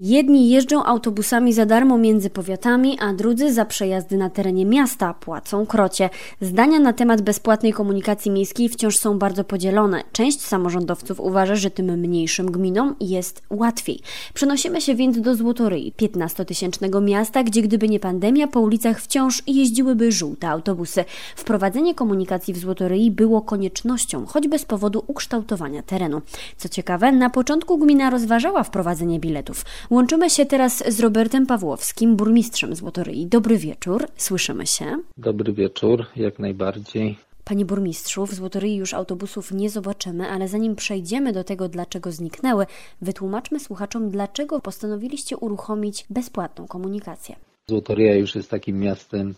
[0.00, 5.66] Jedni jeżdżą autobusami za darmo między powiatami, a drudzy za przejazdy na terenie miasta płacą
[5.66, 6.10] krocie.
[6.40, 10.02] Zdania na temat bezpłatnej komunikacji miejskiej wciąż są bardzo podzielone.
[10.12, 14.00] Część samorządowców uważa, że tym mniejszym gminom jest łatwiej.
[14.34, 20.12] Przenosimy się więc do Złotoryi, 15-tysięcznego miasta, gdzie gdyby nie pandemia, po ulicach wciąż jeździłyby
[20.12, 21.04] żółte autobusy.
[21.36, 26.22] Wprowadzenie komunikacji w Złotoryi było koniecznością, choćby z powodu ukształtowania terenu.
[26.56, 29.64] Co ciekawe, na początku gmina rozważała wprowadzenie biletów.
[29.90, 33.26] Łączymy się teraz z Robertem Pawłowskim, burmistrzem Złotoryi.
[33.26, 34.98] Dobry wieczór, słyszymy się.
[35.16, 37.16] Dobry wieczór, jak najbardziej.
[37.44, 42.66] Panie burmistrzu, w Złotoryi już autobusów nie zobaczymy, ale zanim przejdziemy do tego, dlaczego zniknęły,
[43.02, 47.36] wytłumaczmy słuchaczom, dlaczego postanowiliście uruchomić bezpłatną komunikację.
[47.68, 49.34] Złotoryja już jest takim miastem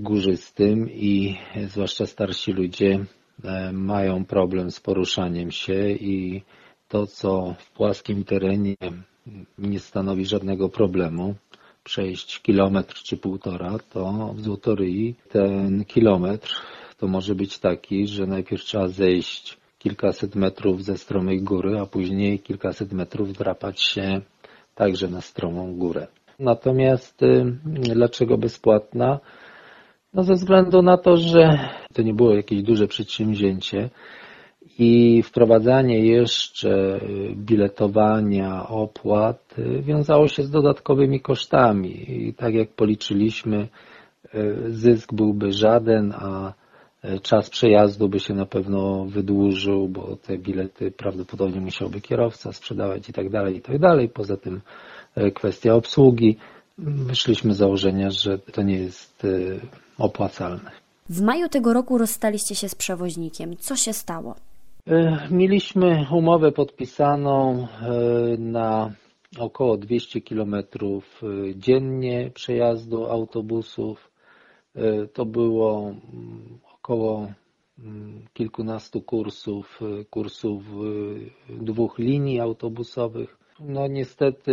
[0.00, 3.04] górzystym i zwłaszcza starsi ludzie
[3.44, 6.42] e, mają problem z poruszaniem się i
[6.88, 8.76] to, co w płaskim terenie
[9.58, 11.34] nie stanowi żadnego problemu
[11.84, 16.54] przejść kilometr czy półtora, to w Złotoryi ten kilometr
[16.98, 22.38] to może być taki, że najpierw trzeba zejść kilkaset metrów ze stromej góry, a później
[22.38, 24.20] kilkaset metrów drapać się
[24.74, 26.06] także na stromą górę.
[26.38, 29.20] Natomiast y, dlaczego bezpłatna?
[30.14, 33.90] No ze względu na to, że to nie było jakieś duże przedsięwzięcie,
[34.78, 37.00] i wprowadzanie jeszcze
[37.34, 42.12] biletowania, opłat y, wiązało się z dodatkowymi kosztami.
[42.28, 43.68] I tak jak policzyliśmy,
[44.34, 46.52] y, zysk byłby żaden, a
[47.04, 53.08] y, czas przejazdu by się na pewno wydłużył, bo te bilety prawdopodobnie musiałby kierowca sprzedawać
[53.08, 54.08] i tak dalej, i tak dalej.
[54.08, 54.60] Poza tym
[55.34, 56.36] kwestia obsługi.
[56.78, 59.26] Wyszliśmy z założenia, że to nie jest
[59.98, 60.70] opłacalne.
[61.08, 63.56] W maju tego roku rozstaliście się z przewoźnikiem.
[63.56, 64.34] Co się stało?
[64.90, 67.66] E, mieliśmy umowę podpisaną e,
[68.38, 68.92] na
[69.38, 70.64] około 200 km e,
[71.56, 74.10] dziennie przejazdu autobusów.
[75.12, 77.32] To było mm, około
[77.78, 80.62] mm, kilkunastu kursów, kursów
[81.48, 83.38] dwóch linii autobusowych.
[83.60, 84.52] No niestety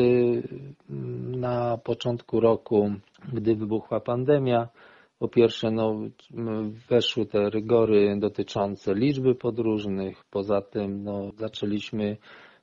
[0.90, 2.92] mm, na początku roku,
[3.34, 4.68] gdy wybuchła pandemia,
[5.20, 5.96] po pierwsze, no,
[6.90, 12.18] weszły te rygory dotyczące liczby podróżnych, poza tym no, zaczęliśmy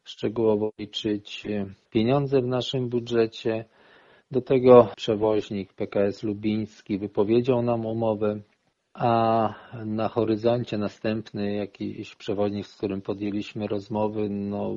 [0.04, 1.46] szczegółowo liczyć
[1.90, 3.64] pieniądze w naszym budżecie.
[4.30, 8.40] Do tego przewoźnik PKS Lubiński wypowiedział nam umowę,
[8.94, 9.48] a
[9.86, 14.76] na horyzoncie następny jakiś przewoźnik, z którym podjęliśmy rozmowy, no,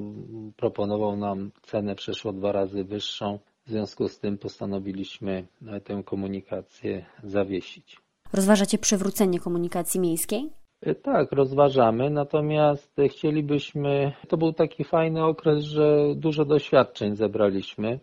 [0.58, 3.40] proponował nam cenę przeszło dwa razy wyższą.
[3.66, 5.46] W związku z tym postanowiliśmy
[5.84, 7.98] tę komunikację zawiesić.
[8.34, 10.50] Rozważacie przywrócenie komunikacji miejskiej?
[10.82, 18.00] E, tak, rozważamy, natomiast chcielibyśmy, to był taki fajny okres, że dużo doświadczeń zebraliśmy.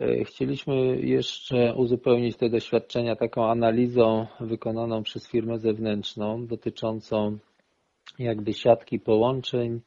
[0.00, 7.38] E, chcieliśmy jeszcze uzupełnić te doświadczenia taką analizą wykonaną przez firmę zewnętrzną dotyczącą
[8.18, 9.80] jakby siatki połączeń,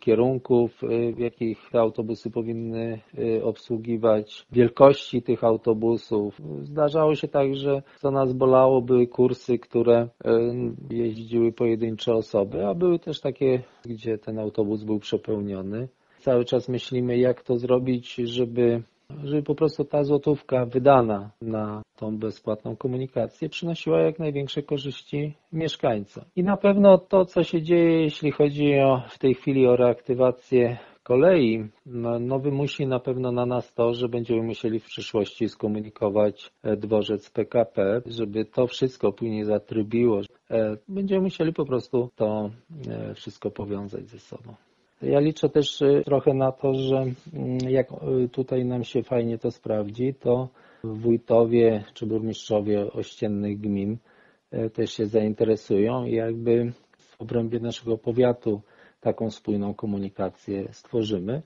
[0.00, 6.40] kierunków, y, jakich te autobusy powinny y, obsługiwać, wielkości tych autobusów.
[6.62, 12.74] Zdarzało się tak, że co nas bolało, były kursy, które y, jeździły pojedyncze osoby, a
[12.74, 15.88] były też takie, gdzie ten autobus był przepełniony.
[16.20, 18.82] Cały czas myślimy, jak to zrobić, żeby
[19.24, 26.24] żeby po prostu ta złotówka wydana na tą bezpłatną komunikację przynosiła jak największe korzyści mieszkańcom.
[26.36, 30.78] I na pewno to, co się dzieje, jeśli chodzi o, w tej chwili o reaktywację
[31.02, 31.68] kolei,
[32.20, 37.30] no, wymusi na pewno na nas to, że będziemy musieli w przyszłości skomunikować e, dworzec
[37.30, 40.20] PKP, żeby to wszystko później zatrybiło.
[40.50, 42.50] E, będziemy musieli po prostu to
[42.88, 44.54] e, wszystko powiązać ze sobą.
[45.02, 47.14] Ja liczę też trochę na to, że mm,
[47.68, 47.86] jak
[48.32, 50.48] tutaj nam się fajnie to sprawdzi, to
[50.84, 53.96] wójtowie czy burmistrzowie ościennych gmin
[54.54, 58.60] y, też się zainteresują i jakby w obrębie naszego powiatu
[59.00, 61.42] taką spójną komunikację stworzymy.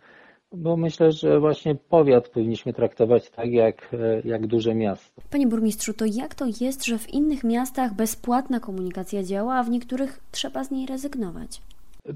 [0.53, 5.23] Bo myślę, że właśnie powiat powinniśmy traktować tak jak, jak duże miasto.
[5.31, 9.71] Panie burmistrzu, to jak to jest, że w innych miastach bezpłatna komunikacja działa, a w
[9.71, 11.63] niektórych trzeba z niej rezygnować?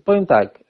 [0.05, 0.65] Powiem tak,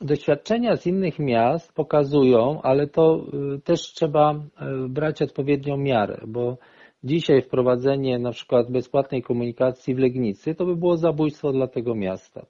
[0.00, 3.26] Doświadczenia z innych miast pokazują, ale to
[3.56, 6.56] y, też trzeba y, brać odpowiednią miarę, bo
[7.04, 12.46] dzisiaj wprowadzenie na przykład bezpłatnej komunikacji w Legnicy to by było zabójstwo dla tego miasta.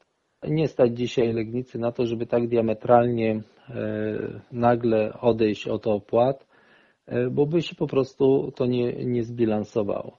[0.48, 3.42] Nie stać dzisiaj Legnicy na to, żeby tak diametralnie y,
[4.52, 6.46] nagle odejść od opłat,
[7.30, 10.18] bo by się po prostu to nie, nie zbilansowało.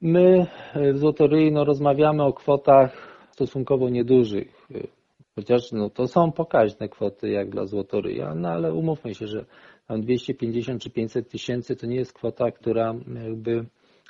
[0.00, 0.46] My
[0.94, 4.66] w Złotoryi no, rozmawiamy o kwotach stosunkowo niedużych,
[5.38, 9.44] Chociaż no, to są pokaźne kwoty jak dla Złotoryja, no ale umówmy się, że
[9.98, 12.94] 250 czy 500 tysięcy to nie jest kwota, która
[13.24, 13.64] jakby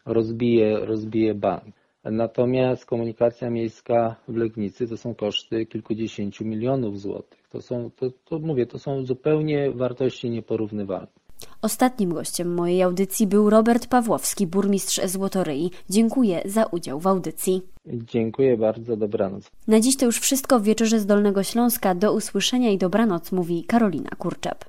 [0.06, 1.74] rozbije, rozbije bank.
[2.04, 7.48] Natomiast komunikacja miejska w Legnicy to są koszty kilkudziesięciu milionów złotych.
[7.48, 11.27] To są, to, to mówię, to są zupełnie wartości nieporównywalne.
[11.62, 15.70] Ostatnim gościem mojej audycji był Robert Pawłowski, burmistrz Złotoryi.
[15.90, 17.62] Dziękuję za udział w audycji.
[17.86, 19.50] Dziękuję bardzo, dobranoc.
[19.66, 21.94] Na dziś to już wszystko w Wieczorze z Dolnego Śląska.
[21.94, 24.64] Do usłyszenia i dobranoc, mówi Karolina Kurczep.